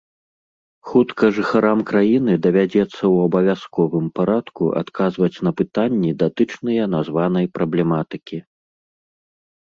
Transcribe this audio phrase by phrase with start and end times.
[0.91, 8.37] Хутка жыхарам краіны давядзецца ў абавязковым парадку адказваць на пытанні, датычныя названай праблематыкі.